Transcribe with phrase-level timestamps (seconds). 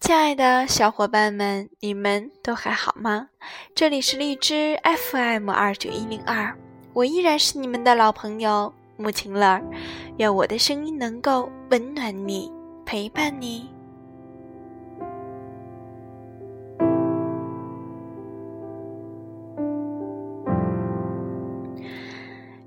[0.00, 3.28] 亲爱的小伙伴们，你们都还好吗？
[3.74, 6.56] 这里是荔枝 FM 二九一零二，
[6.94, 9.60] 我依然是你们的老朋友木晴乐。
[10.16, 12.50] 愿我的声音能够温暖你，
[12.86, 13.68] 陪伴你。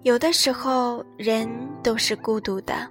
[0.04, 1.50] 有的时候，人
[1.82, 2.88] 都是孤独的，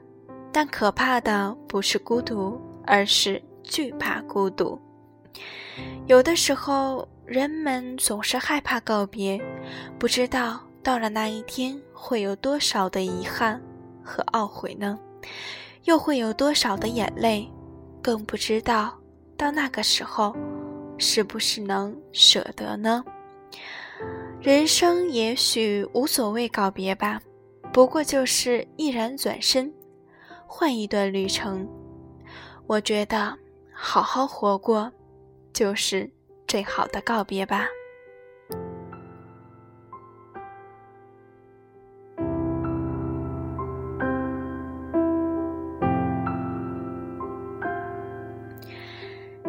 [0.50, 3.40] 但可怕的不是孤独，而是……
[3.62, 4.78] 惧怕孤独，
[6.06, 9.40] 有的时候人们总是害怕告别，
[9.98, 13.60] 不知道到了那一天会有多少的遗憾
[14.02, 14.98] 和懊悔呢？
[15.84, 17.50] 又会有多少的眼泪？
[18.02, 18.98] 更不知道
[19.36, 20.34] 到那个时候，
[20.98, 23.04] 是不是能舍得呢？
[24.40, 27.20] 人生也许无所谓告别吧，
[27.72, 29.72] 不过就是毅然转身，
[30.46, 31.66] 换一段旅程。
[32.66, 33.38] 我觉得。
[33.84, 34.92] 好好活过，
[35.52, 36.08] 就是
[36.46, 37.66] 最好的告别吧。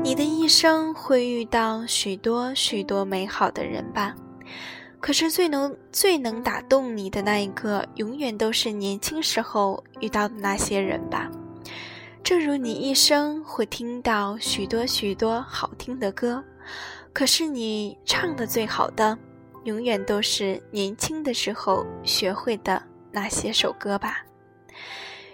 [0.01, 4.15] 你的一生会遇到许多许多美好的人吧，
[4.99, 11.29] 可是最能最能打动你的那一个，永远都是年轻时候遇到的那些人吧。
[12.23, 16.41] 正如你一生会听到许多许多好听的歌，
[17.11, 19.17] 可是你唱的最好的，
[19.65, 24.25] 永远都是年轻的时候学会的那些首歌吧。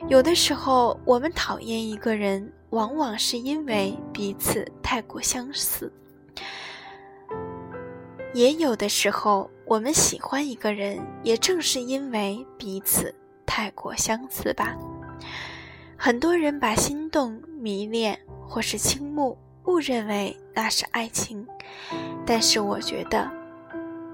[0.07, 5.87] 有的时候，我们讨厌一个人，往往是因为彼此太过相似；
[8.33, 13.13] 也有的时候，我们喜欢一个人，也正是因为彼此
[13.45, 14.75] 太过相似吧。
[16.01, 21.45] 很多人把心动、迷恋或是倾慕误认为那是爱情，
[22.25, 23.29] 但是我觉得，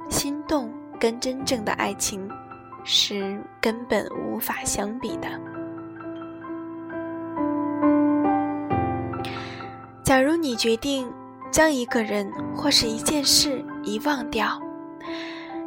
[0.10, 2.28] 心动跟真正的爱情
[2.84, 5.28] 是根本无法相比的。
[10.04, 11.08] 假如你决定
[11.52, 14.60] 将一个人或是一件事遗忘掉，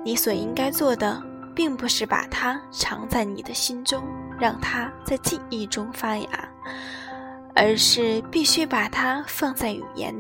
[0.05, 1.23] 你所应该做的，
[1.55, 4.03] 并不是把它藏在你的心中。
[4.39, 6.29] 让它在记忆中发芽，
[7.55, 10.15] 而是必须把它放在语言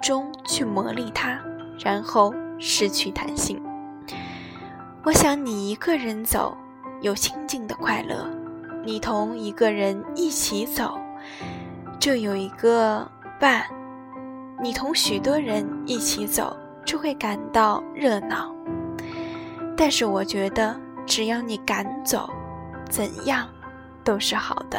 [0.00, 1.38] 中去磨砺它，
[1.78, 3.60] 然后失去弹性。
[5.04, 6.56] 我想你一个人走
[7.00, 8.28] 有清静的快乐，
[8.84, 10.98] 你同一个人一起走
[12.00, 13.08] 就有一个
[13.38, 13.64] 伴，
[14.60, 18.54] 你同许多人一起走就会感到热闹。
[19.76, 22.28] 但是我觉得，只要你敢走，
[22.90, 23.48] 怎样？
[24.08, 24.78] 都是好的。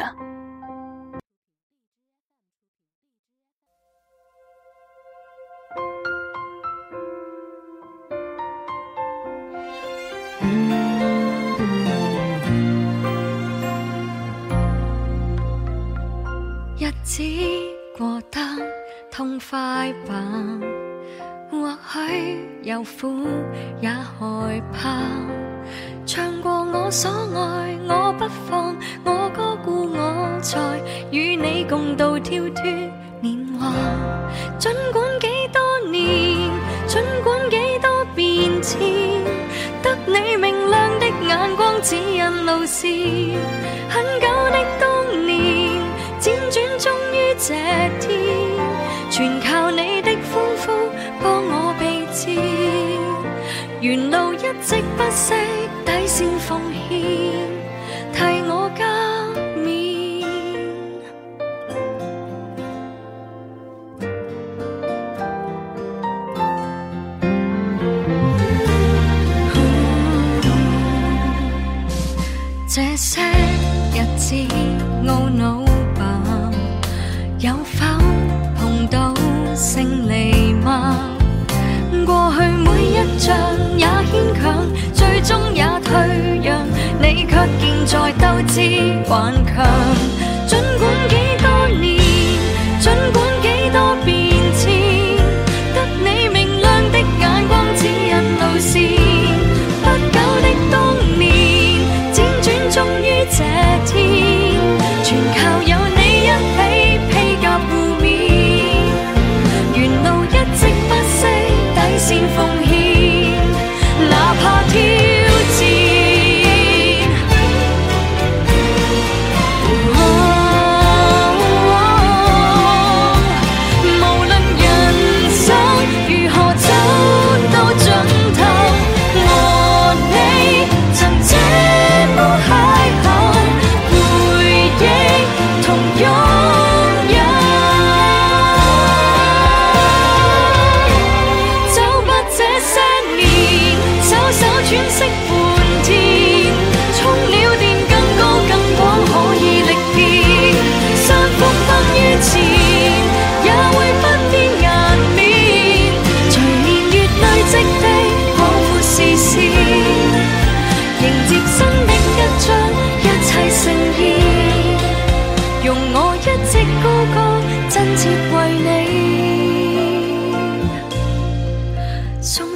[16.76, 17.22] 日子
[17.96, 18.40] 过得
[19.12, 20.60] 痛快吧，
[21.48, 23.28] 或许有苦
[23.80, 25.39] 也害怕。
[26.06, 28.74] 唱过我所爱，我不放，
[29.04, 30.58] 我歌故我在，
[31.10, 32.64] 与你共度跳脱
[33.20, 33.72] 年华。
[34.58, 36.50] 尽管几多年，
[36.86, 38.80] 尽管几多变迁，
[39.82, 42.90] 得你明亮的眼光指引路线。
[43.88, 45.80] 很久的当年，
[46.20, 47.54] 辗转终于这
[48.00, 48.18] 天，
[49.10, 50.72] 全靠你的欢呼
[51.22, 52.34] 帮我避战。
[53.80, 55.34] 沿路一直不息。
[56.20, 56.90] 先奉献，
[58.12, 58.84] 替我加
[59.56, 60.20] 冕。
[72.68, 73.29] 这些
[89.08, 90.19] 顽强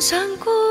[0.04, 0.63] 想过